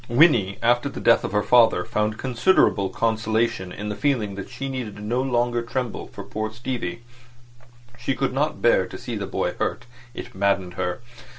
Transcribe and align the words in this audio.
Winnie 0.09 0.57
after 0.63 0.89
the 0.89 0.99
death 0.99 1.23
of 1.23 1.31
her 1.31 1.43
father 1.43 1.85
found 1.85 2.17
considerable 2.17 2.89
consolation 2.89 3.71
in 3.71 3.89
the 3.89 3.95
feeling 3.95 4.33
that 4.33 4.49
she 4.49 4.67
need 4.67 4.97
no 4.99 5.21
longer 5.21 5.61
tremble 5.61 6.07
for 6.07 6.23
poor 6.23 6.51
Stevie. 6.51 7.03
She 7.99 8.15
could 8.15 8.33
not 8.33 8.63
bear 8.63 8.87
to 8.87 8.97
see 8.97 9.15
the 9.15 9.27
boy 9.27 9.51
hurt. 9.59 9.85
It 10.15 10.33
maddened 10.33 10.73
her. 10.73 11.01